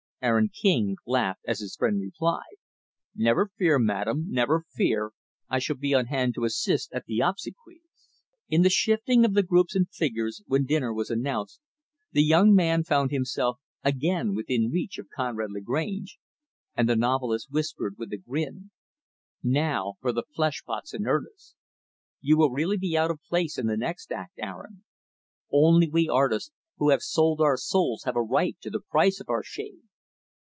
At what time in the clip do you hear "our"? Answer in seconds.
27.41-27.57, 29.27-29.41